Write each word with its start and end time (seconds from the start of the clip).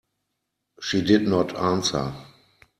She 0.81 1.03
did 1.03 1.27
not 1.27 1.55
answer. 1.55 2.11